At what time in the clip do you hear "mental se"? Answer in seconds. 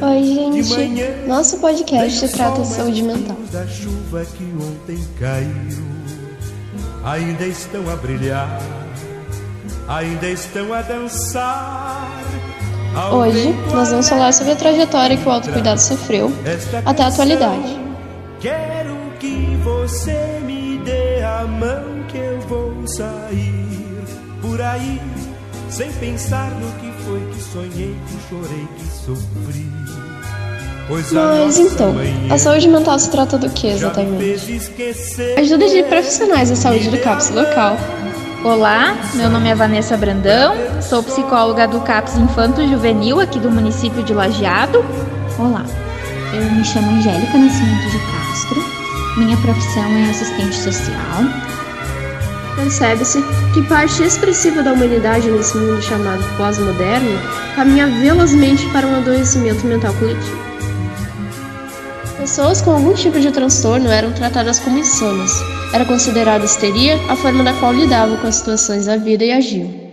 32.66-33.08